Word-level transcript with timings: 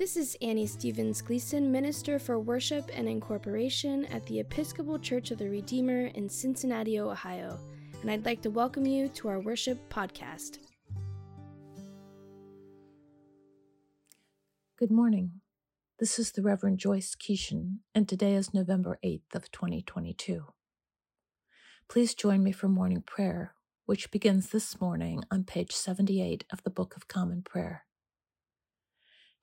This 0.00 0.16
is 0.16 0.34
Annie 0.40 0.66
Stevens 0.66 1.20
Gleason, 1.20 1.70
Minister 1.70 2.18
for 2.18 2.40
Worship 2.40 2.90
and 2.94 3.06
Incorporation 3.06 4.06
at 4.06 4.24
the 4.24 4.40
Episcopal 4.40 4.98
Church 4.98 5.30
of 5.30 5.36
the 5.36 5.50
Redeemer 5.50 6.06
in 6.14 6.26
Cincinnati, 6.26 6.98
Ohio, 6.98 7.58
and 8.00 8.10
I'd 8.10 8.24
like 8.24 8.40
to 8.40 8.48
welcome 8.48 8.86
you 8.86 9.10
to 9.10 9.28
our 9.28 9.40
worship 9.40 9.78
podcast. 9.90 10.56
Good 14.78 14.90
morning. 14.90 15.42
This 15.98 16.18
is 16.18 16.32
the 16.32 16.40
Reverend 16.40 16.78
Joyce 16.78 17.14
Keeshan, 17.14 17.80
and 17.94 18.08
today 18.08 18.32
is 18.32 18.54
November 18.54 18.98
8th 19.04 19.34
of 19.34 19.50
2022. 19.50 20.46
Please 21.90 22.14
join 22.14 22.42
me 22.42 22.52
for 22.52 22.68
morning 22.68 23.02
prayer, 23.06 23.52
which 23.84 24.10
begins 24.10 24.48
this 24.48 24.80
morning 24.80 25.24
on 25.30 25.44
page 25.44 25.72
78 25.72 26.44
of 26.50 26.62
the 26.62 26.70
Book 26.70 26.96
of 26.96 27.06
Common 27.06 27.42
Prayer. 27.42 27.84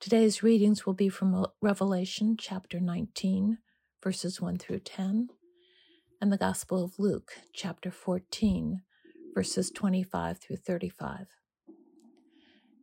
Today's 0.00 0.44
readings 0.44 0.86
will 0.86 0.94
be 0.94 1.08
from 1.08 1.44
Revelation 1.60 2.36
chapter 2.38 2.78
19, 2.78 3.58
verses 4.00 4.40
1 4.40 4.58
through 4.58 4.78
10, 4.78 5.28
and 6.20 6.32
the 6.32 6.38
Gospel 6.38 6.84
of 6.84 7.00
Luke 7.00 7.32
chapter 7.52 7.90
14, 7.90 8.82
verses 9.34 9.72
25 9.72 10.38
through 10.38 10.58
35. 10.58 11.26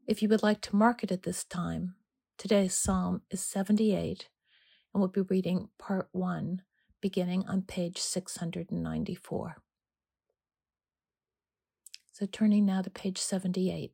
If 0.05 0.21
you 0.21 0.27
would 0.27 0.43
like 0.43 0.59
to 0.63 0.75
mark 0.75 1.05
it 1.05 1.11
at 1.11 1.23
this 1.23 1.45
time, 1.45 1.95
today's 2.38 2.73
psalm 2.73 3.21
is 3.31 3.39
78, 3.39 4.27
and 4.93 4.99
we'll 4.99 5.07
be 5.07 5.21
reading 5.21 5.69
part 5.79 6.09
1, 6.11 6.63
beginning 6.99 7.45
on 7.47 7.61
page 7.61 7.97
694. 7.97 9.55
So 12.11 12.25
turning 12.25 12.66
now 12.66 12.81
to 12.81 12.89
page 12.89 13.19
78. 13.19 13.93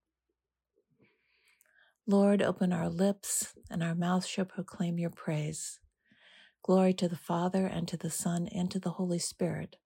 Lord, 2.07 2.41
open 2.41 2.73
our 2.73 2.89
lips, 2.89 3.53
and 3.69 3.83
our 3.83 3.95
mouth 3.95 4.25
shall 4.25 4.45
proclaim 4.45 4.99
your 4.99 5.11
praise. 5.11 5.79
Glory 6.63 6.93
to 6.95 7.07
the 7.07 7.17
Father, 7.17 7.65
and 7.67 7.87
to 7.87 7.97
the 7.97 8.09
Son, 8.09 8.47
and 8.53 8.71
to 8.71 8.79
the 8.79 8.91
Holy 8.91 9.19
Spirit, 9.19 9.77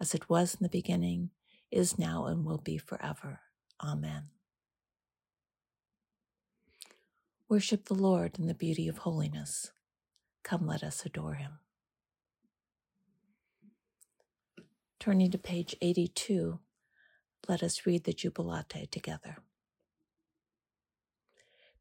as 0.00 0.14
it 0.14 0.30
was 0.30 0.54
in 0.54 0.60
the 0.62 0.68
beginning, 0.70 1.30
is 1.70 1.98
now, 1.98 2.26
and 2.26 2.44
will 2.46 2.58
be 2.58 2.78
forever. 2.78 3.40
Amen. 3.84 4.30
Worship 7.48 7.86
the 7.86 7.94
Lord 7.94 8.38
in 8.38 8.46
the 8.46 8.54
beauty 8.54 8.88
of 8.88 8.98
holiness. 8.98 9.72
Come, 10.44 10.66
let 10.66 10.82
us 10.84 11.04
adore 11.06 11.34
him. 11.34 11.58
Turning 15.00 15.30
to 15.32 15.38
page 15.38 15.76
82, 15.82 16.60
let 17.48 17.62
us 17.62 17.86
read 17.86 18.04
the 18.04 18.12
Jubilate 18.12 18.90
together. 18.92 19.38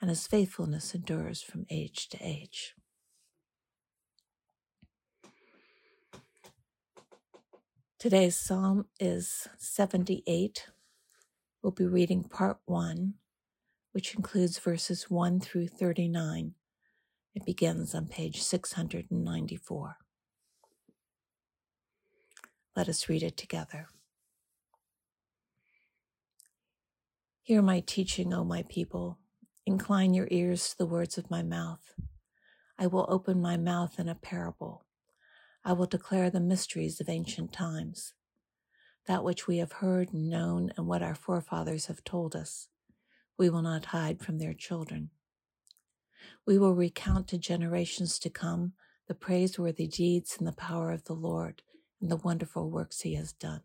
and 0.00 0.10
his 0.10 0.26
faithfulness 0.26 0.94
endures 0.94 1.42
from 1.42 1.66
age 1.70 2.08
to 2.10 2.18
age. 2.20 2.74
Today's 7.98 8.36
psalm 8.36 8.86
is 9.00 9.48
78. 9.58 10.66
We'll 11.62 11.72
be 11.72 11.86
reading 11.86 12.24
part 12.24 12.58
one, 12.66 13.14
which 13.92 14.14
includes 14.14 14.58
verses 14.58 15.10
1 15.10 15.40
through 15.40 15.68
39. 15.68 16.54
It 17.34 17.44
begins 17.44 17.94
on 17.94 18.06
page 18.06 18.42
694. 18.42 19.96
Let 22.76 22.88
us 22.88 23.08
read 23.08 23.22
it 23.22 23.36
together. 23.38 23.88
Hear 27.42 27.62
my 27.62 27.80
teaching, 27.80 28.34
O 28.34 28.44
my 28.44 28.64
people. 28.68 29.18
Incline 29.68 30.14
your 30.14 30.28
ears 30.30 30.68
to 30.68 30.78
the 30.78 30.86
words 30.86 31.18
of 31.18 31.28
my 31.28 31.42
mouth. 31.42 31.94
I 32.78 32.86
will 32.86 33.04
open 33.08 33.40
my 33.42 33.56
mouth 33.56 33.98
in 33.98 34.08
a 34.08 34.14
parable. 34.14 34.86
I 35.64 35.72
will 35.72 35.86
declare 35.86 36.30
the 36.30 36.38
mysteries 36.38 37.00
of 37.00 37.08
ancient 37.08 37.52
times, 37.52 38.14
that 39.08 39.24
which 39.24 39.48
we 39.48 39.56
have 39.56 39.72
heard 39.72 40.12
and 40.12 40.30
known 40.30 40.72
and 40.76 40.86
what 40.86 41.02
our 41.02 41.16
forefathers 41.16 41.86
have 41.86 42.04
told 42.04 42.36
us. 42.36 42.68
We 43.36 43.50
will 43.50 43.62
not 43.62 43.86
hide 43.86 44.20
from 44.20 44.38
their 44.38 44.54
children. 44.54 45.10
We 46.46 46.58
will 46.58 46.74
recount 46.74 47.26
to 47.28 47.38
generations 47.38 48.20
to 48.20 48.30
come 48.30 48.74
the 49.08 49.14
praiseworthy 49.14 49.88
deeds 49.88 50.36
and 50.38 50.46
the 50.46 50.52
power 50.52 50.92
of 50.92 51.06
the 51.06 51.12
Lord 51.12 51.62
and 52.00 52.08
the 52.08 52.16
wonderful 52.16 52.70
works 52.70 53.00
he 53.00 53.16
has 53.16 53.32
done. 53.32 53.62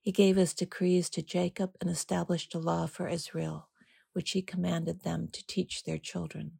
He 0.00 0.10
gave 0.10 0.34
his 0.34 0.54
decrees 0.54 1.08
to 1.10 1.22
Jacob 1.22 1.76
and 1.80 1.88
established 1.88 2.52
a 2.52 2.58
law 2.58 2.86
for 2.88 3.06
Israel 3.06 3.68
which 4.16 4.30
he 4.30 4.40
commanded 4.40 5.02
them 5.02 5.28
to 5.30 5.46
teach 5.46 5.84
their 5.84 5.98
children, 5.98 6.52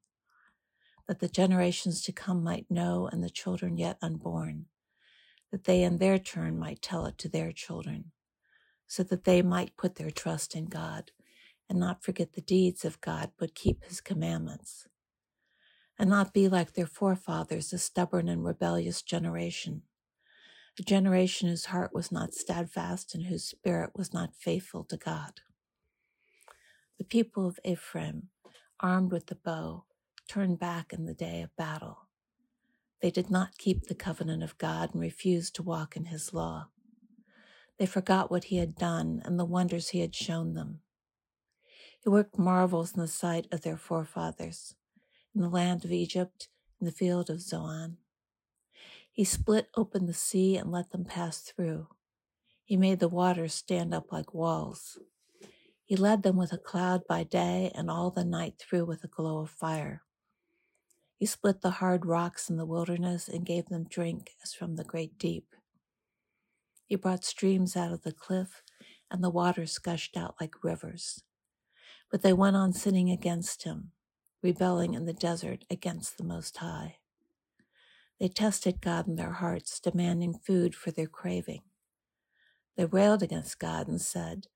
that 1.08 1.20
the 1.20 1.28
generations 1.28 2.02
to 2.02 2.12
come 2.12 2.44
might 2.44 2.70
know 2.70 3.08
and 3.10 3.24
the 3.24 3.30
children 3.30 3.78
yet 3.78 3.96
unborn, 4.02 4.66
that 5.50 5.64
they 5.64 5.82
in 5.82 5.96
their 5.96 6.18
turn 6.18 6.58
might 6.58 6.82
tell 6.82 7.06
it 7.06 7.16
to 7.16 7.30
their 7.30 7.52
children, 7.52 8.12
so 8.86 9.02
that 9.02 9.24
they 9.24 9.40
might 9.40 9.78
put 9.78 9.94
their 9.94 10.10
trust 10.10 10.54
in 10.54 10.66
God 10.66 11.12
and 11.70 11.80
not 11.80 12.04
forget 12.04 12.34
the 12.34 12.42
deeds 12.42 12.84
of 12.84 13.00
God, 13.00 13.30
but 13.38 13.54
keep 13.54 13.84
his 13.84 14.02
commandments, 14.02 14.86
and 15.98 16.10
not 16.10 16.34
be 16.34 16.46
like 16.46 16.74
their 16.74 16.86
forefathers, 16.86 17.72
a 17.72 17.78
stubborn 17.78 18.28
and 18.28 18.44
rebellious 18.44 19.00
generation, 19.00 19.82
a 20.78 20.82
generation 20.82 21.48
whose 21.48 21.66
heart 21.66 21.94
was 21.94 22.12
not 22.12 22.34
steadfast 22.34 23.14
and 23.14 23.26
whose 23.26 23.44
spirit 23.44 23.92
was 23.96 24.12
not 24.12 24.36
faithful 24.36 24.84
to 24.84 24.98
God. 24.98 25.40
The 26.98 27.04
people 27.04 27.46
of 27.46 27.60
Ephraim, 27.64 28.28
armed 28.80 29.12
with 29.12 29.26
the 29.26 29.34
bow, 29.34 29.84
turned 30.28 30.58
back 30.58 30.92
in 30.92 31.04
the 31.04 31.14
day 31.14 31.42
of 31.42 31.54
battle. 31.56 32.08
They 33.02 33.10
did 33.10 33.30
not 33.30 33.58
keep 33.58 33.84
the 33.84 33.94
covenant 33.94 34.42
of 34.42 34.58
God 34.58 34.92
and 34.92 35.00
refused 35.02 35.54
to 35.56 35.62
walk 35.62 35.96
in 35.96 36.06
his 36.06 36.32
law. 36.32 36.68
They 37.78 37.86
forgot 37.86 38.30
what 38.30 38.44
he 38.44 38.56
had 38.56 38.76
done 38.76 39.20
and 39.24 39.38
the 39.38 39.44
wonders 39.44 39.90
he 39.90 40.00
had 40.00 40.14
shown 40.14 40.54
them. 40.54 40.80
He 42.02 42.08
worked 42.08 42.38
marvels 42.38 42.94
in 42.94 43.00
the 43.00 43.08
sight 43.08 43.46
of 43.52 43.62
their 43.62 43.76
forefathers, 43.76 44.74
in 45.34 45.42
the 45.42 45.50
land 45.50 45.84
of 45.84 45.92
Egypt, 45.92 46.48
in 46.80 46.86
the 46.86 46.92
field 46.92 47.28
of 47.28 47.42
Zoan. 47.42 47.98
He 49.12 49.24
split 49.24 49.68
open 49.76 50.06
the 50.06 50.14
sea 50.14 50.56
and 50.56 50.72
let 50.72 50.90
them 50.90 51.04
pass 51.04 51.40
through. 51.40 51.88
He 52.64 52.76
made 52.76 53.00
the 53.00 53.08
waters 53.08 53.54
stand 53.54 53.92
up 53.92 54.12
like 54.12 54.32
walls. 54.34 54.98
He 55.86 55.94
led 55.94 56.24
them 56.24 56.36
with 56.36 56.52
a 56.52 56.58
cloud 56.58 57.02
by 57.08 57.22
day 57.22 57.70
and 57.74 57.88
all 57.88 58.10
the 58.10 58.24
night 58.24 58.54
through 58.58 58.86
with 58.86 59.04
a 59.04 59.08
glow 59.08 59.38
of 59.38 59.50
fire. 59.50 60.02
He 61.16 61.26
split 61.26 61.60
the 61.62 61.70
hard 61.70 62.04
rocks 62.04 62.50
in 62.50 62.56
the 62.56 62.66
wilderness 62.66 63.28
and 63.28 63.46
gave 63.46 63.66
them 63.68 63.86
drink 63.88 64.32
as 64.42 64.52
from 64.52 64.74
the 64.74 64.84
great 64.84 65.16
deep. 65.16 65.54
He 66.86 66.96
brought 66.96 67.24
streams 67.24 67.76
out 67.76 67.92
of 67.92 68.02
the 68.02 68.12
cliff, 68.12 68.62
and 69.10 69.22
the 69.22 69.30
waters 69.30 69.78
gushed 69.78 70.16
out 70.16 70.34
like 70.40 70.64
rivers. 70.64 71.22
But 72.10 72.22
they 72.22 72.32
went 72.32 72.56
on 72.56 72.72
sinning 72.72 73.10
against 73.10 73.62
him, 73.62 73.92
rebelling 74.42 74.94
in 74.94 75.06
the 75.06 75.12
desert 75.12 75.64
against 75.70 76.18
the 76.18 76.24
Most 76.24 76.56
High. 76.56 76.96
They 78.18 78.28
tested 78.28 78.80
God 78.80 79.06
in 79.06 79.16
their 79.16 79.32
hearts, 79.32 79.78
demanding 79.78 80.34
food 80.34 80.74
for 80.74 80.90
their 80.90 81.06
craving. 81.06 81.62
They 82.76 82.86
railed 82.86 83.22
against 83.22 83.58
God 83.60 83.88
and 83.88 84.00
said, 84.00 84.48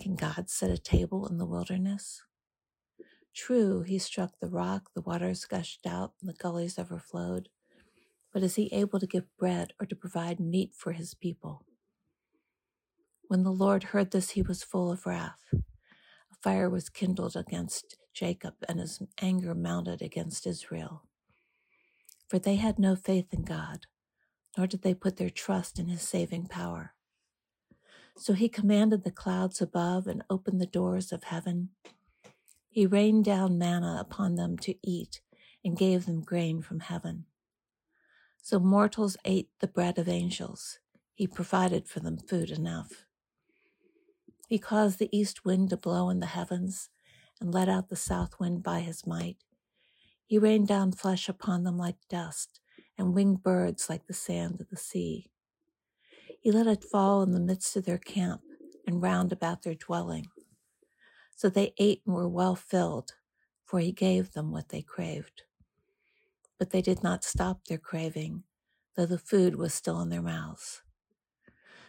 Can 0.00 0.16
God 0.16 0.50
set 0.50 0.70
a 0.70 0.78
table 0.78 1.26
in 1.28 1.38
the 1.38 1.46
wilderness? 1.46 2.22
True, 3.34 3.82
he 3.82 3.98
struck 3.98 4.32
the 4.40 4.48
rock, 4.48 4.90
the 4.94 5.02
waters 5.02 5.44
gushed 5.44 5.86
out, 5.86 6.14
and 6.20 6.28
the 6.28 6.34
gullies 6.34 6.78
overflowed. 6.78 7.48
But 8.32 8.42
is 8.42 8.56
he 8.56 8.72
able 8.72 9.00
to 9.00 9.06
give 9.06 9.36
bread 9.38 9.72
or 9.80 9.86
to 9.86 9.96
provide 9.96 10.40
meat 10.40 10.72
for 10.76 10.92
his 10.92 11.14
people? 11.14 11.64
When 13.28 13.42
the 13.42 13.52
Lord 13.52 13.84
heard 13.84 14.10
this, 14.10 14.30
he 14.30 14.42
was 14.42 14.62
full 14.64 14.92
of 14.92 15.06
wrath. 15.06 15.40
A 15.52 16.36
fire 16.42 16.70
was 16.70 16.88
kindled 16.90 17.36
against 17.36 17.96
Jacob, 18.14 18.54
and 18.68 18.80
his 18.80 19.00
anger 19.20 19.54
mounted 19.54 20.02
against 20.02 20.46
Israel. 20.46 21.04
For 22.28 22.38
they 22.38 22.56
had 22.56 22.78
no 22.78 22.96
faith 22.96 23.32
in 23.32 23.42
God, 23.44 23.86
nor 24.56 24.66
did 24.66 24.82
they 24.82 24.94
put 24.94 25.16
their 25.16 25.30
trust 25.30 25.78
in 25.78 25.88
his 25.88 26.02
saving 26.02 26.46
power. 26.48 26.94
So 28.16 28.32
he 28.32 28.48
commanded 28.48 29.04
the 29.04 29.10
clouds 29.10 29.60
above 29.60 30.06
and 30.06 30.22
opened 30.30 30.60
the 30.60 30.66
doors 30.66 31.12
of 31.12 31.24
heaven. 31.24 31.70
He 32.70 32.86
rained 32.86 33.24
down 33.24 33.58
manna 33.58 33.98
upon 34.00 34.36
them 34.36 34.56
to 34.58 34.74
eat 34.82 35.20
and 35.64 35.76
gave 35.76 36.06
them 36.06 36.22
grain 36.22 36.62
from 36.62 36.80
heaven. 36.80 37.26
So 38.42 38.58
mortals 38.58 39.16
ate 39.24 39.48
the 39.60 39.66
bread 39.66 39.98
of 39.98 40.08
angels. 40.08 40.78
He 41.14 41.26
provided 41.26 41.88
for 41.88 42.00
them 42.00 42.18
food 42.18 42.50
enough. 42.50 43.04
He 44.48 44.58
caused 44.58 44.98
the 44.98 45.16
east 45.16 45.44
wind 45.44 45.70
to 45.70 45.76
blow 45.76 46.10
in 46.10 46.20
the 46.20 46.26
heavens 46.26 46.90
and 47.40 47.52
let 47.52 47.68
out 47.68 47.88
the 47.88 47.96
south 47.96 48.38
wind 48.38 48.62
by 48.62 48.80
his 48.80 49.06
might. 49.06 49.38
He 50.26 50.38
rained 50.38 50.68
down 50.68 50.92
flesh 50.92 51.28
upon 51.28 51.64
them 51.64 51.78
like 51.78 51.96
dust 52.08 52.60
and 52.98 53.14
winged 53.14 53.42
birds 53.42 53.88
like 53.88 54.06
the 54.06 54.14
sand 54.14 54.60
of 54.60 54.68
the 54.70 54.76
sea. 54.76 55.30
He 56.44 56.52
let 56.52 56.66
it 56.66 56.84
fall 56.84 57.22
in 57.22 57.32
the 57.32 57.40
midst 57.40 57.74
of 57.74 57.86
their 57.86 57.96
camp 57.96 58.42
and 58.86 59.00
round 59.00 59.32
about 59.32 59.62
their 59.62 59.74
dwelling. 59.74 60.26
So 61.34 61.48
they 61.48 61.72
ate 61.78 62.02
and 62.04 62.14
were 62.14 62.28
well 62.28 62.54
filled, 62.54 63.14
for 63.64 63.80
he 63.80 63.92
gave 63.92 64.32
them 64.32 64.52
what 64.52 64.68
they 64.68 64.82
craved. 64.82 65.44
But 66.58 66.68
they 66.68 66.82
did 66.82 67.02
not 67.02 67.24
stop 67.24 67.64
their 67.64 67.78
craving, 67.78 68.42
though 68.94 69.06
the 69.06 69.16
food 69.16 69.56
was 69.56 69.72
still 69.72 70.02
in 70.02 70.10
their 70.10 70.20
mouths. 70.20 70.82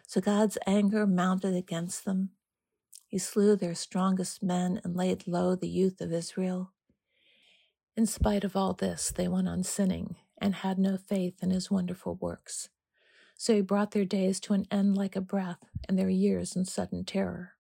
So 0.08 0.22
God's 0.22 0.58
anger 0.66 1.06
mounted 1.06 1.54
against 1.54 2.06
them. 2.06 2.30
He 3.10 3.18
slew 3.18 3.58
their 3.58 3.76
strongest 3.76 4.42
men 4.42 4.80
and 4.86 4.96
laid 4.96 5.28
low 5.28 5.58
the 5.58 5.68
youth 5.68 6.00
of 6.00 6.14
Israel. 6.14 6.72
In 7.98 8.06
spite 8.06 8.46
of 8.46 8.56
all 8.56 8.72
this, 8.72 9.12
they 9.14 9.28
went 9.28 9.50
on 9.50 9.64
sinning 9.64 10.16
and 10.38 10.56
had 10.56 10.80
no 10.80 10.98
faith 10.98 11.44
in 11.44 11.50
his 11.50 11.70
wonderful 11.70 12.16
works. 12.16 12.70
So 13.38 13.54
he 13.54 13.62
brought 13.62 13.92
their 13.92 14.06
days 14.06 14.40
to 14.42 14.54
an 14.54 14.66
end 14.72 14.98
like 14.98 15.16
a 15.16 15.22
breath, 15.22 15.60
and 15.88 16.00
their 16.00 16.10
years 16.10 16.56
in 16.56 16.66
sudden 16.66 17.04
terror. 17.04 17.54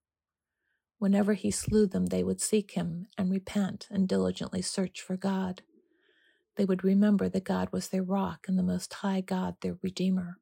Whenever 0.98 1.33
he 1.33 1.51
slew 1.51 1.86
them, 1.86 2.07
they 2.07 2.24
would 2.24 2.42
seek 2.42 2.72
him 2.72 3.07
and 3.18 3.30
repent 3.30 3.88
and 3.92 4.07
diligently 4.07 4.62
search 4.62 5.01
for 5.01 5.18
God. 5.18 5.62
They 6.56 6.66
would 6.66 6.83
remember 6.83 7.27
that 7.30 7.44
God 7.44 7.69
was 7.72 7.89
their 7.89 8.04
rock 8.04 8.45
and 8.48 8.57
the 8.57 8.63
Most 8.63 8.94
High 8.94 9.22
God 9.22 9.56
their 9.62 9.77
Redeemer. 9.83 10.38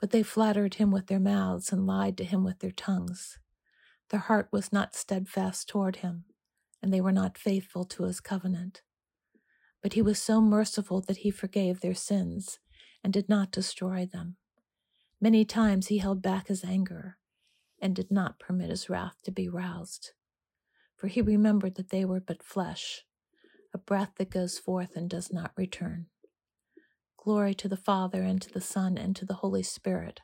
But 0.00 0.10
they 0.10 0.22
flattered 0.22 0.74
him 0.74 0.90
with 0.90 1.06
their 1.06 1.20
mouths 1.20 1.72
and 1.72 1.86
lied 1.86 2.18
to 2.18 2.24
him 2.24 2.44
with 2.44 2.58
their 2.58 2.70
tongues. 2.70 3.38
Their 4.10 4.20
heart 4.20 4.48
was 4.52 4.72
not 4.72 4.94
steadfast 4.94 5.68
toward 5.68 5.96
him, 5.96 6.24
and 6.82 6.92
they 6.92 7.00
were 7.00 7.12
not 7.12 7.38
faithful 7.38 7.84
to 7.86 8.02
his 8.02 8.20
covenant. 8.20 8.82
But 9.82 9.94
he 9.94 10.02
was 10.02 10.20
so 10.20 10.42
merciful 10.42 11.00
that 11.02 11.18
he 11.18 11.30
forgave 11.30 11.80
their 11.80 11.94
sins 11.94 12.58
and 13.04 13.12
did 13.12 13.28
not 13.28 13.52
destroy 13.52 14.06
them. 14.06 14.36
Many 15.20 15.44
times 15.44 15.88
he 15.88 15.98
held 15.98 16.22
back 16.22 16.48
his 16.48 16.64
anger 16.64 17.18
and 17.80 17.94
did 17.94 18.10
not 18.10 18.40
permit 18.40 18.70
his 18.70 18.88
wrath 18.88 19.16
to 19.24 19.30
be 19.30 19.48
roused. 19.48 20.12
For 20.96 21.08
he 21.08 21.20
remembered 21.20 21.74
that 21.74 21.90
they 21.90 22.04
were 22.06 22.20
but 22.20 22.42
flesh, 22.42 23.04
a 23.74 23.78
breath 23.78 24.12
that 24.16 24.30
goes 24.30 24.58
forth 24.58 24.96
and 24.96 25.08
does 25.08 25.30
not 25.30 25.52
return. 25.56 26.06
Glory 27.18 27.54
to 27.54 27.68
the 27.68 27.76
Father, 27.76 28.22
and 28.22 28.40
to 28.42 28.50
the 28.50 28.60
Son, 28.60 28.96
and 28.96 29.14
to 29.16 29.24
the 29.24 29.34
Holy 29.34 29.62
Spirit, 29.62 30.20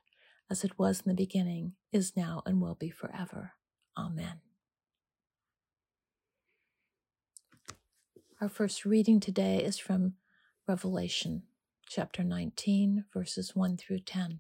as 0.51 0.65
it 0.65 0.79
was 0.79 1.01
in 1.01 1.09
the 1.09 1.15
beginning, 1.15 1.73
is 1.93 2.17
now, 2.17 2.43
and 2.45 2.61
will 2.61 2.75
be 2.75 2.91
forever. 2.91 3.53
Amen. 3.97 4.41
Our 8.41 8.49
first 8.49 8.85
reading 8.85 9.21
today 9.21 9.63
is 9.63 9.79
from 9.79 10.15
Revelation 10.67 11.43
chapter 11.91 12.23
19, 12.23 13.05
verses 13.13 13.57
1 13.57 13.77
through 13.77 13.99
10. 13.99 14.39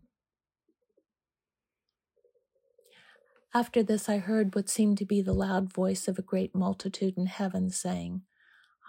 After 3.52 3.82
this, 3.82 4.08
I 4.08 4.18
heard 4.18 4.54
what 4.54 4.68
seemed 4.68 4.98
to 4.98 5.04
be 5.04 5.20
the 5.20 5.32
loud 5.32 5.72
voice 5.72 6.06
of 6.06 6.16
a 6.16 6.22
great 6.22 6.54
multitude 6.54 7.18
in 7.18 7.26
heaven 7.26 7.68
saying, 7.70 8.22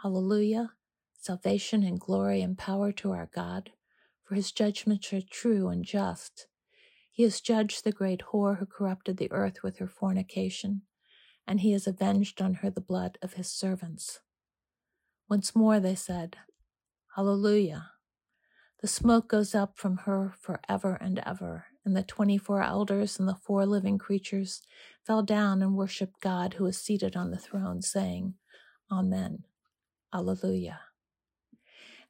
Hallelujah! 0.04 0.74
Salvation 1.18 1.82
and 1.82 2.00
glory 2.00 2.44
and 2.44 2.56
power 2.56 2.92
to 2.92 3.12
our 3.12 3.32
God, 3.34 3.72
for 4.24 4.36
his 4.36 4.52
judgments 4.52 5.12
are 5.12 5.22
true 5.22 5.70
and 5.70 5.84
just. 5.84 6.46
He 7.12 7.24
has 7.24 7.42
judged 7.42 7.84
the 7.84 7.92
great 7.92 8.22
whore 8.32 8.60
who 8.60 8.68
corrupted 8.68 9.18
the 9.18 9.32
earth 9.32 9.64
with 9.64 9.80
her 9.80 9.88
fornication, 9.88 10.84
and 11.48 11.62
he 11.62 11.72
has 11.72 11.88
avenged 11.88 12.44
on 12.44 12.56
her 12.56 12.70
the 12.70 12.80
blood 12.80 13.18
of 13.24 13.34
his 13.34 13.52
servants. 13.52 14.20
Once 15.28 15.56
more 15.56 15.80
they 15.80 15.96
said, 15.96 16.38
Hallelujah! 17.16 17.94
The 18.82 18.88
smoke 18.88 19.28
goes 19.28 19.54
up 19.54 19.78
from 19.78 19.98
her 19.98 20.34
for 20.40 20.60
ever 20.68 20.96
and 20.96 21.20
ever. 21.20 21.68
And 21.86 21.96
the 21.96 22.04
twenty 22.04 22.38
four 22.38 22.64
elders 22.64 23.20
and 23.20 23.28
the 23.28 23.36
four 23.36 23.66
living 23.66 23.98
creatures 23.98 24.62
fell 25.06 25.22
down 25.22 25.62
and 25.62 25.76
worshipped 25.76 26.20
God 26.20 26.56
who 26.56 26.66
is 26.66 26.78
seated 26.78 27.16
on 27.16 27.30
the 27.32 27.38
throne, 27.38 27.82
saying, 27.82 28.36
Amen. 28.92 29.44
Alleluia. 30.14 30.80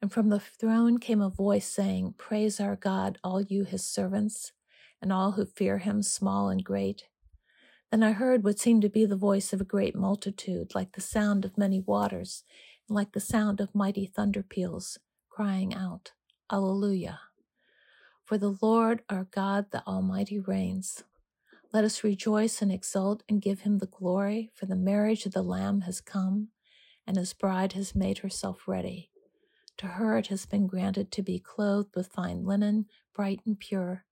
And 0.02 0.12
from 0.12 0.30
the 0.30 0.40
throne 0.40 0.98
came 0.98 1.22
a 1.22 1.30
voice 1.30 1.68
saying, 1.68 2.16
Praise 2.18 2.60
our 2.60 2.76
God, 2.76 3.18
all 3.24 3.42
you 3.42 3.66
his 3.66 3.86
servants, 3.86 4.52
and 5.02 5.12
all 5.12 5.34
who 5.34 5.46
fear 5.46 5.78
him, 5.78 6.02
small 6.02 6.50
and 6.50 6.64
great. 6.64 7.04
Then 7.92 8.02
I 8.02 8.14
heard 8.14 8.44
what 8.44 8.60
seemed 8.60 8.82
to 8.84 8.90
be 8.90 9.06
the 9.06 9.18
voice 9.18 9.52
of 9.52 9.60
a 9.62 9.66
great 9.66 9.96
multitude, 9.96 10.74
like 10.74 10.94
the 10.94 11.02
sound 11.02 11.44
of 11.44 11.58
many 11.58 11.82
waters, 11.82 12.44
and 12.88 12.96
like 12.96 13.12
the 13.12 13.20
sound 13.20 13.60
of 13.60 13.76
mighty 13.76 14.06
thunder 14.06 14.42
peals, 14.42 14.98
crying 15.30 15.76
out, 15.76 16.14
Alleluia. 16.52 17.20
For 18.26 18.38
the 18.38 18.58
Lord 18.62 19.04
our 19.10 19.24
God, 19.24 19.72
the 19.72 19.86
Almighty, 19.88 20.38
reigns. 20.38 21.04
Let 21.72 21.86
us 21.86 22.04
rejoice 22.04 22.62
and 22.62 22.72
exult 22.72 23.24
and 23.30 23.42
give 23.42 23.62
him 23.62 23.78
the 23.78 23.88
glory, 23.88 24.52
for 24.54 24.66
the 24.66 24.76
marriage 24.76 25.26
of 25.26 25.32
the 25.32 25.42
Lamb 25.42 25.82
has 25.82 26.02
come, 26.02 26.50
and 27.08 27.16
his 27.16 27.34
bride 27.34 27.74
has 27.74 27.96
made 27.96 28.20
herself 28.20 28.68
ready. 28.68 29.12
To 29.78 29.88
her 29.88 30.18
it 30.18 30.28
has 30.28 30.46
been 30.46 30.68
granted 30.68 31.12
to 31.14 31.24
be 31.24 31.40
clothed 31.40 31.96
with 31.96 32.08
fine 32.08 32.44
linen, 32.44 32.88
bright 33.16 33.40
and 33.46 33.58
pure, 33.58 34.06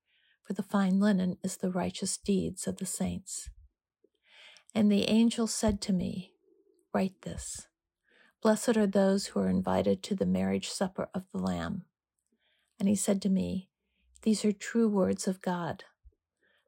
for 0.44 0.54
the 0.54 0.64
fine 0.64 1.00
linen 1.00 1.38
is 1.44 1.58
the 1.58 1.70
righteous 1.70 2.18
deeds 2.18 2.66
of 2.68 2.78
the 2.78 2.86
saints. 2.86 3.50
And 4.74 4.90
the 4.90 5.10
angel 5.10 5.48
said 5.48 5.82
to 5.82 5.94
me, 5.94 6.32
Write 6.94 7.22
this 7.24 7.68
Blessed 8.42 8.78
are 8.78 8.88
those 8.88 9.28
who 9.28 9.42
are 9.42 9.50
invited 9.50 10.02
to 10.04 10.16
the 10.16 10.26
marriage 10.26 10.70
supper 10.70 11.10
of 11.14 11.26
the 11.34 11.40
Lamb. 11.40 11.84
And 12.80 12.90
he 12.90 12.96
said 12.96 13.22
to 13.24 13.30
me, 13.30 13.70
These 14.24 14.46
are 14.46 14.52
true 14.54 14.90
words 14.90 15.28
of 15.28 15.42
God. 15.42 15.86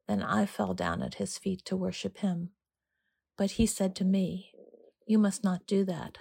Then 0.08 0.24
I 0.24 0.46
fell 0.46 0.74
down 0.74 1.02
at 1.02 1.16
his 1.16 1.38
feet 1.38 1.64
to 1.66 1.78
worship 1.78 2.20
him. 2.20 2.52
But 3.38 3.52
he 3.52 3.66
said 3.66 3.96
to 3.98 4.06
me, 4.06 4.52
You 5.08 5.20
must 5.20 5.44
not 5.44 5.68
do 5.68 5.86
that. 5.86 6.20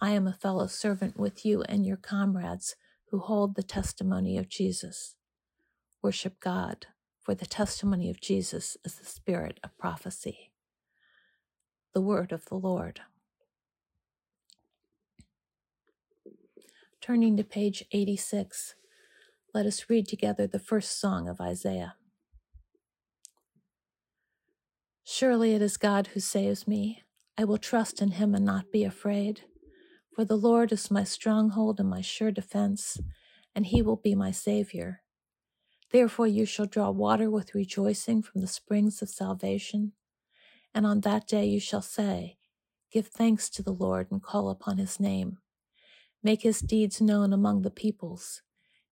I 0.00 0.10
am 0.10 0.26
a 0.28 0.32
fellow 0.32 0.66
servant 0.68 1.18
with 1.18 1.44
you 1.44 1.62
and 1.62 1.86
your 1.86 1.96
comrades 1.96 2.76
who 3.10 3.18
hold 3.20 3.56
the 3.56 3.62
testimony 3.64 4.38
of 4.38 4.48
Jesus. 4.48 5.16
Worship 6.02 6.40
God, 6.40 6.86
for 7.20 7.34
the 7.34 7.46
testimony 7.46 8.10
of 8.10 8.20
Jesus 8.20 8.76
is 8.84 8.96
the 8.96 9.06
spirit 9.06 9.60
of 9.64 9.76
prophecy. 9.78 10.52
The 11.94 12.00
word 12.02 12.32
of 12.32 12.46
the 12.46 12.56
Lord. 12.56 13.00
Turning 17.00 17.36
to 17.36 17.44
page 17.44 17.84
86, 17.92 18.74
let 19.58 19.66
us 19.66 19.90
read 19.90 20.06
together 20.06 20.46
the 20.46 20.60
first 20.60 21.00
song 21.00 21.28
of 21.28 21.40
Isaiah. 21.40 21.96
Surely 25.02 25.52
it 25.52 25.60
is 25.60 25.76
God 25.76 26.06
who 26.06 26.20
saves 26.20 26.68
me. 26.68 27.02
I 27.36 27.42
will 27.42 27.58
trust 27.58 28.00
in 28.00 28.12
him 28.12 28.36
and 28.36 28.44
not 28.44 28.70
be 28.70 28.84
afraid. 28.84 29.40
For 30.14 30.24
the 30.24 30.36
Lord 30.36 30.70
is 30.70 30.92
my 30.92 31.02
stronghold 31.02 31.80
and 31.80 31.90
my 31.90 32.02
sure 32.02 32.30
defense, 32.30 33.00
and 33.52 33.66
he 33.66 33.82
will 33.82 33.96
be 33.96 34.14
my 34.14 34.30
Savior. 34.30 35.02
Therefore 35.90 36.28
you 36.28 36.46
shall 36.46 36.66
draw 36.66 36.90
water 36.90 37.28
with 37.28 37.52
rejoicing 37.52 38.22
from 38.22 38.40
the 38.40 38.46
springs 38.46 39.02
of 39.02 39.08
salvation. 39.08 39.90
And 40.72 40.86
on 40.86 41.00
that 41.00 41.26
day 41.26 41.46
you 41.46 41.58
shall 41.58 41.82
say, 41.82 42.36
Give 42.92 43.08
thanks 43.08 43.50
to 43.50 43.64
the 43.64 43.72
Lord 43.72 44.06
and 44.12 44.22
call 44.22 44.50
upon 44.50 44.78
his 44.78 45.00
name. 45.00 45.38
Make 46.22 46.42
his 46.42 46.60
deeds 46.60 47.00
known 47.00 47.32
among 47.32 47.62
the 47.62 47.72
peoples. 47.72 48.42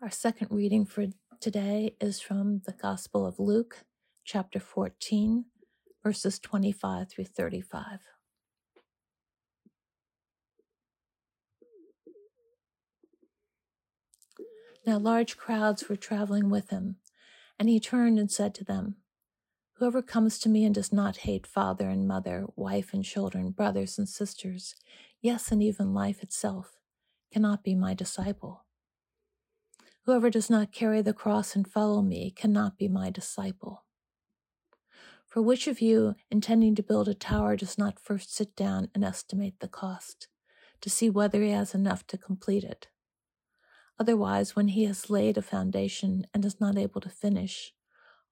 Our 0.00 0.10
second 0.10 0.52
reading 0.52 0.86
for 0.86 1.06
today 1.40 1.96
is 2.00 2.20
from 2.20 2.62
the 2.66 2.72
Gospel 2.72 3.26
of 3.26 3.40
Luke, 3.40 3.84
chapter 4.24 4.60
14, 4.60 5.46
verses 6.04 6.38
25 6.38 7.10
through 7.10 7.24
35. 7.24 7.98
Now 14.86 14.98
large 14.98 15.36
crowds 15.36 15.88
were 15.88 15.96
traveling 15.96 16.48
with 16.48 16.70
him, 16.70 16.98
and 17.58 17.68
he 17.68 17.80
turned 17.80 18.20
and 18.20 18.30
said 18.30 18.54
to 18.54 18.64
them, 18.64 18.98
Whoever 19.78 20.00
comes 20.00 20.38
to 20.38 20.48
me 20.48 20.64
and 20.64 20.74
does 20.76 20.92
not 20.92 21.18
hate 21.18 21.44
father 21.44 21.88
and 21.88 22.06
mother, 22.06 22.46
wife 22.54 22.94
and 22.94 23.04
children, 23.04 23.50
brothers 23.50 23.98
and 23.98 24.08
sisters, 24.08 24.76
yes, 25.20 25.50
and 25.50 25.60
even 25.60 25.92
life 25.92 26.22
itself, 26.22 26.78
cannot 27.32 27.64
be 27.64 27.74
my 27.74 27.94
disciple. 27.94 28.64
Whoever 30.08 30.30
does 30.30 30.48
not 30.48 30.72
carry 30.72 31.02
the 31.02 31.12
cross 31.12 31.54
and 31.54 31.68
follow 31.68 32.00
me 32.00 32.30
cannot 32.30 32.78
be 32.78 32.88
my 32.88 33.10
disciple. 33.10 33.84
For 35.26 35.42
which 35.42 35.66
of 35.66 35.82
you, 35.82 36.14
intending 36.30 36.74
to 36.76 36.82
build 36.82 37.08
a 37.08 37.14
tower, 37.14 37.56
does 37.56 37.76
not 37.76 38.00
first 38.00 38.34
sit 38.34 38.56
down 38.56 38.88
and 38.94 39.04
estimate 39.04 39.60
the 39.60 39.68
cost, 39.68 40.28
to 40.80 40.88
see 40.88 41.10
whether 41.10 41.42
he 41.42 41.50
has 41.50 41.74
enough 41.74 42.06
to 42.06 42.16
complete 42.16 42.64
it? 42.64 42.88
Otherwise, 44.00 44.56
when 44.56 44.68
he 44.68 44.84
has 44.84 45.10
laid 45.10 45.36
a 45.36 45.42
foundation 45.42 46.26
and 46.32 46.42
is 46.42 46.58
not 46.58 46.78
able 46.78 47.02
to 47.02 47.10
finish, 47.10 47.74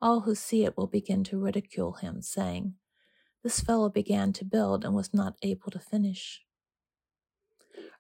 all 0.01 0.21
who 0.21 0.35
see 0.35 0.65
it 0.65 0.79
will 0.79 0.87
begin 0.87 1.25
to 1.25 1.39
ridicule 1.39 1.93
him, 2.01 2.23
saying, 2.23 2.73
This 3.43 3.61
fellow 3.61 3.91
began 3.91 4.33
to 4.33 4.47
build 4.47 4.83
and 4.83 4.95
was 4.95 5.13
not 5.13 5.37
able 5.43 5.71
to 5.73 5.79
finish. 5.79 6.41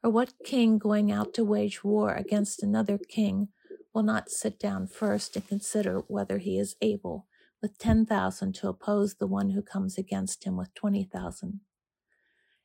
Or 0.02 0.08
what 0.08 0.32
king 0.42 0.78
going 0.78 1.12
out 1.12 1.34
to 1.34 1.44
wage 1.44 1.84
war 1.84 2.14
against 2.14 2.62
another 2.62 2.96
king 2.96 3.48
will 3.96 4.02
not 4.02 4.28
sit 4.28 4.58
down 4.58 4.86
first 4.86 5.36
and 5.36 5.48
consider 5.48 6.02
whether 6.06 6.36
he 6.36 6.58
is 6.58 6.76
able 6.82 7.26
with 7.62 7.78
10,000 7.78 8.54
to 8.54 8.68
oppose 8.68 9.14
the 9.14 9.26
one 9.26 9.50
who 9.50 9.62
comes 9.62 9.96
against 9.96 10.44
him 10.44 10.54
with 10.54 10.74
20,000? 10.74 11.60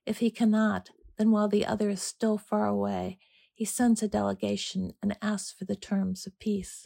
If 0.05 0.17
he 0.17 0.29
cannot, 0.29 0.89
then 1.17 1.31
while 1.31 1.47
the 1.47 1.65
other 1.65 1.89
is 1.89 2.01
still 2.01 2.37
far 2.37 2.67
away, 2.67 3.17
he 3.53 3.63
sends 3.63 4.03
a 4.03 4.09
delegation 4.09 4.91
and 5.01 5.17
asks 5.21 5.53
for 5.57 5.63
the 5.63 5.77
terms 5.77 6.27
of 6.27 6.37
peace. 6.37 6.85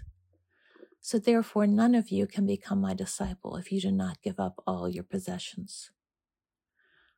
So 1.02 1.18
therefore, 1.18 1.66
none 1.66 1.96
of 1.96 2.10
you 2.10 2.28
can 2.28 2.46
become 2.46 2.80
my 2.80 2.94
disciple 2.94 3.56
if 3.56 3.72
you 3.72 3.82
do 3.82 3.92
not 3.92 4.22
give 4.22 4.40
up 4.40 4.62
all 4.68 4.88
your 4.88 5.04
possessions. 5.04 5.90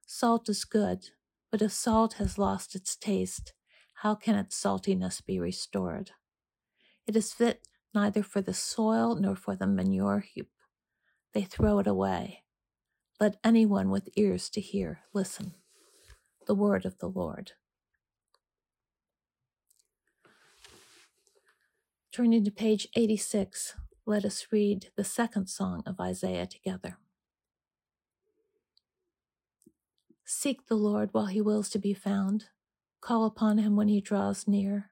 Salt 0.05 0.47
is 0.47 0.63
good, 0.63 1.09
but 1.51 1.61
if 1.61 1.73
salt 1.73 2.13
has 2.13 2.37
lost 2.37 2.73
its 2.73 2.95
taste, 2.95 3.51
how 3.95 4.15
can 4.15 4.35
its 4.35 4.57
saltiness 4.57 5.25
be 5.25 5.41
restored? 5.41 6.11
It 7.07 7.15
is 7.15 7.33
fit 7.33 7.67
neither 7.95 8.21
for 8.21 8.41
the 8.41 8.53
soil 8.53 9.15
nor 9.15 9.35
for 9.35 9.55
the 9.55 9.65
manure 9.65 10.19
heap. 10.19 10.49
They 11.33 11.43
throw 11.43 11.79
it 11.79 11.87
away. 11.87 12.43
Let 13.19 13.37
anyone 13.43 13.89
with 13.89 14.09
ears 14.15 14.49
to 14.51 14.61
hear 14.61 14.99
listen. 15.13 15.53
The 16.47 16.55
word 16.55 16.85
of 16.85 16.99
the 16.99 17.07
Lord. 17.07 17.53
Turning 22.11 22.43
to 22.43 22.51
page 22.51 22.87
86, 22.95 23.75
let 24.05 24.25
us 24.25 24.47
read 24.51 24.87
the 24.95 25.03
second 25.03 25.47
song 25.47 25.83
of 25.85 25.99
Isaiah 25.99 26.47
together. 26.47 26.97
Seek 30.25 30.67
the 30.67 30.75
Lord 30.75 31.09
while 31.13 31.27
he 31.27 31.41
wills 31.41 31.69
to 31.69 31.79
be 31.79 31.93
found. 31.93 32.45
Call 33.01 33.25
upon 33.25 33.59
him 33.59 33.75
when 33.75 33.87
he 33.87 34.01
draws 34.01 34.47
near. 34.47 34.91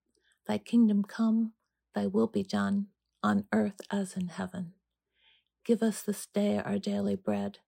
Thy 0.47 0.57
kingdom 0.57 1.03
come, 1.03 1.53
thy 1.95 2.07
will 2.07 2.27
be 2.27 2.43
done, 2.43 2.87
on 3.23 3.45
earth 3.53 3.81
as 3.91 4.15
in 4.17 4.29
heaven. 4.29 4.73
Give 5.65 5.83
us 5.83 6.01
this 6.01 6.25
day 6.25 6.57
our 6.57 6.79
daily 6.79 7.15
bread, 7.15 7.59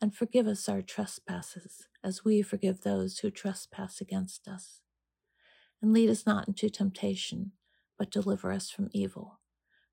and 0.00 0.14
forgive 0.14 0.46
us 0.46 0.68
our 0.68 0.82
trespasses, 0.82 1.86
as 2.04 2.24
we 2.24 2.42
forgive 2.42 2.82
those 2.82 3.18
who 3.18 3.30
trespass 3.30 4.00
against 4.00 4.48
us 4.48 4.80
and 5.82 5.92
lead 5.92 6.10
us 6.10 6.26
not 6.26 6.48
into 6.48 6.68
temptation, 6.70 7.52
but 7.98 8.10
deliver 8.10 8.52
us 8.52 8.70
from 8.70 8.88
evil. 8.92 9.40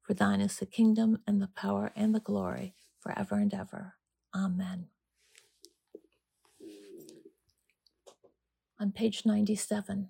For 0.01 0.13
thine 0.13 0.41
is 0.41 0.57
the 0.57 0.65
kingdom 0.65 1.19
and 1.27 1.41
the 1.41 1.49
power 1.55 1.91
and 1.95 2.13
the 2.13 2.19
glory 2.19 2.75
forever 2.99 3.35
and 3.35 3.53
ever. 3.53 3.95
Amen. 4.35 4.87
On 8.79 8.91
page 8.91 9.23
97, 9.25 10.09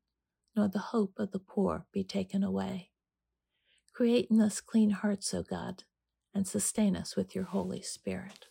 nor 0.55 0.67
the 0.67 0.79
hope 0.79 1.13
of 1.17 1.31
the 1.31 1.39
poor 1.39 1.85
be 1.93 2.03
taken 2.03 2.43
away. 2.43 2.89
Create 3.93 4.27
in 4.31 4.41
us 4.41 4.61
clean 4.61 4.91
hearts, 4.91 5.33
O 5.33 5.43
God, 5.43 5.83
and 6.33 6.47
sustain 6.47 6.95
us 6.95 7.15
with 7.15 7.35
your 7.35 7.45
Holy 7.45 7.81
Spirit. 7.81 8.45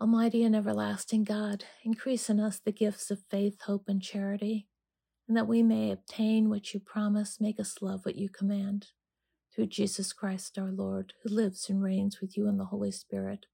Almighty 0.00 0.44
and 0.44 0.54
everlasting 0.56 1.24
God, 1.24 1.64
increase 1.84 2.30
in 2.30 2.40
us 2.40 2.60
the 2.64 2.72
gifts 2.72 3.10
of 3.10 3.20
faith, 3.30 3.62
hope, 3.62 3.84
and 3.88 4.02
charity, 4.02 4.68
and 5.28 5.36
that 5.36 5.48
we 5.48 5.62
may 5.62 5.90
obtain 5.90 6.50
what 6.50 6.74
you 6.74 6.80
promise, 6.80 7.38
make 7.40 7.60
us 7.60 7.76
love 7.82 8.04
what 8.04 8.16
you 8.16 8.28
command. 8.28 8.88
Through 9.58 9.66
Jesus 9.66 10.14
Christ 10.14 10.58
our 10.58 10.72
Lord, 10.72 11.14
who 11.24 11.34
lives 11.34 11.68
and 11.68 11.82
reigns 11.82 12.22
with 12.22 12.38
you 12.38 12.48
in 12.48 12.58
the 12.58 12.66
Holy 12.66 12.92
Spirit, 12.92 13.46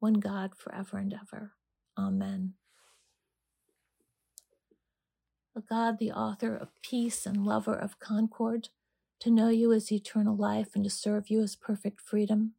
one 0.00 0.14
God 0.14 0.56
forever 0.56 0.98
and 0.98 1.14
ever. 1.14 1.52
Amen. 1.98 2.54
O 5.56 5.62
God, 5.68 5.98
the 6.00 6.12
author 6.12 6.56
of 6.56 6.70
peace 6.82 7.26
and 7.26 7.44
lover 7.46 7.74
of 7.76 8.00
concord, 8.00 8.70
to 9.20 9.30
know 9.30 9.50
you 9.50 9.72
as 9.72 9.92
eternal 9.92 10.36
life 10.36 10.70
and 10.74 10.84
to 10.84 10.90
serve 10.90 11.30
you 11.30 11.42
as 11.42 11.54
perfect 11.54 12.00
freedom 12.00 12.54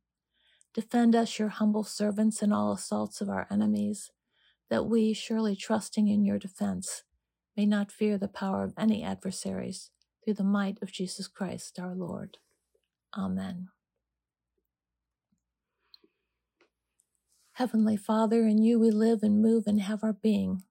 Defend 0.74 1.16
us, 1.16 1.40
your 1.40 1.50
humble 1.50 1.84
servants, 1.84 2.42
in 2.44 2.54
all 2.54 2.72
assaults 2.74 3.22
of 3.22 3.30
our 3.30 3.48
enemies, 3.52 4.12
that 4.70 4.86
we, 4.88 5.14
surely 5.14 5.56
trusting 5.56 6.08
in 6.08 6.26
your 6.26 6.40
defense, 6.40 7.04
may 7.58 7.66
not 7.66 7.92
fear 7.92 8.18
the 8.18 8.30
power 8.30 8.64
of 8.64 8.74
any 8.78 9.04
adversaries, 9.04 9.92
through 10.26 10.36
the 10.36 10.44
might 10.44 10.80
of 10.82 10.92
Jesus 10.92 11.28
Christ 11.28 11.80
our 11.80 11.96
Lord. 11.96 12.40
Amen. 13.18 13.70
Heavenly 17.54 17.98
Father, 17.98 18.48
in 18.48 18.64
you 18.64 18.80
we 18.80 18.92
live 18.92 19.20
and 19.24 19.42
move 19.42 19.66
and 19.68 19.82
have 19.82 20.04
our 20.04 20.14
being. 20.14 20.64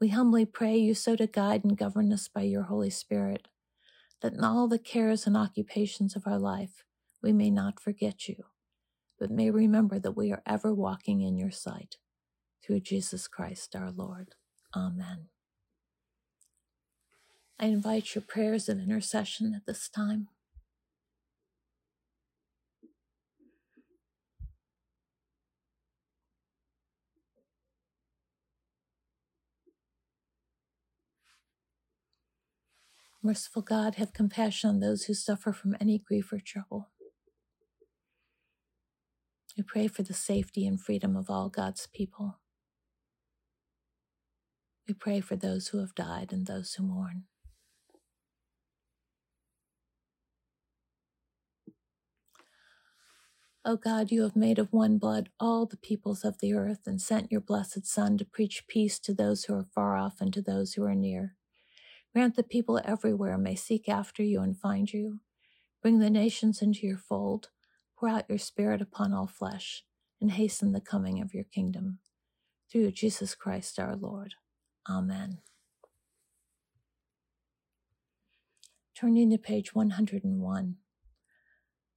We 0.00 0.08
humbly 0.08 0.46
pray 0.46 0.76
you 0.76 0.94
so 0.94 1.16
to 1.16 1.26
guide 1.26 1.64
and 1.64 1.78
govern 1.78 2.12
us 2.12 2.28
by 2.28 2.42
your 2.42 2.64
Holy 2.64 2.90
Spirit, 2.90 3.48
that 4.22 4.34
in 4.34 4.44
all 4.44 4.68
the 4.68 4.78
cares 4.78 5.26
and 5.26 5.36
occupations 5.36 6.16
of 6.16 6.26
our 6.26 6.38
life 6.38 6.84
we 7.22 7.32
may 7.32 7.50
not 7.50 7.80
forget 7.80 8.28
you 8.28 8.36
but 9.18 9.30
may 9.30 9.50
remember 9.50 9.98
that 9.98 10.16
we 10.16 10.32
are 10.32 10.42
ever 10.46 10.74
walking 10.74 11.22
in 11.22 11.38
your 11.38 11.50
sight. 11.50 11.96
Through 12.64 12.80
Jesus 12.80 13.28
Christ 13.28 13.76
our 13.76 13.90
Lord. 13.90 14.34
Amen. 14.76 15.26
I 17.58 17.66
invite 17.66 18.14
your 18.14 18.22
prayers 18.22 18.68
of 18.68 18.80
intercession 18.80 19.54
at 19.54 19.66
this 19.66 19.88
time. 19.88 20.28
Merciful 33.22 33.62
God, 33.62 33.96
have 33.96 34.14
compassion 34.14 34.70
on 34.70 34.80
those 34.80 35.04
who 35.04 35.14
suffer 35.14 35.52
from 35.52 35.76
any 35.80 35.98
grief 35.98 36.32
or 36.32 36.40
trouble. 36.40 36.90
We 39.56 39.62
pray 39.64 39.88
for 39.88 40.02
the 40.02 40.14
safety 40.14 40.66
and 40.66 40.80
freedom 40.80 41.16
of 41.16 41.30
all 41.30 41.50
God's 41.50 41.88
people. 41.88 42.38
We 44.88 44.94
pray 44.94 45.20
for 45.20 45.36
those 45.36 45.68
who 45.68 45.78
have 45.80 45.94
died 45.94 46.32
and 46.32 46.46
those 46.46 46.74
who 46.74 46.84
mourn. 46.84 47.24
O 53.64 53.76
God, 53.76 54.10
you 54.10 54.22
have 54.22 54.36
made 54.36 54.58
of 54.58 54.72
one 54.72 54.98
blood 54.98 55.30
all 55.40 55.66
the 55.66 55.76
peoples 55.76 56.24
of 56.24 56.38
the 56.40 56.54
earth 56.54 56.80
and 56.86 57.00
sent 57.00 57.32
your 57.32 57.42
blessed 57.42 57.86
Son 57.86 58.18
to 58.18 58.24
preach 58.24 58.66
peace 58.68 58.98
to 59.00 59.14
those 59.14 59.44
who 59.44 59.54
are 59.54 59.66
far 59.74 59.96
off 59.96 60.20
and 60.20 60.32
to 60.34 60.42
those 60.42 60.74
who 60.74 60.84
are 60.84 60.94
near. 60.94 61.36
Grant 62.12 62.36
that 62.36 62.48
people 62.48 62.80
everywhere 62.84 63.38
may 63.38 63.54
seek 63.54 63.88
after 63.88 64.22
you 64.22 64.40
and 64.40 64.58
find 64.58 64.92
you. 64.92 65.20
Bring 65.82 65.98
the 65.98 66.10
nations 66.10 66.62
into 66.62 66.86
your 66.86 66.98
fold 66.98 67.48
Pour 68.00 68.08
out 68.08 68.24
your 68.30 68.38
Spirit 68.38 68.80
upon 68.80 69.12
all 69.12 69.26
flesh, 69.26 69.84
and 70.22 70.32
hasten 70.32 70.72
the 70.72 70.80
coming 70.80 71.20
of 71.20 71.34
your 71.34 71.44
kingdom. 71.44 71.98
Through 72.72 72.92
Jesus 72.92 73.34
Christ 73.34 73.78
our 73.78 73.94
Lord. 73.94 74.34
Amen. 74.88 75.38
Turning 78.98 79.30
to 79.30 79.38
page 79.38 79.74
101, 79.74 80.76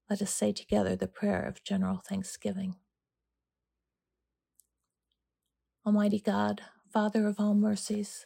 let 0.09 0.21
us 0.21 0.31
say 0.33 0.51
together 0.51 0.95
the 0.95 1.07
prayer 1.07 1.41
of 1.43 1.63
general 1.63 2.01
thanksgiving. 2.05 2.75
Almighty 5.85 6.19
God, 6.19 6.61
Father 6.91 7.27
of 7.27 7.39
all 7.39 7.55
mercies, 7.55 8.25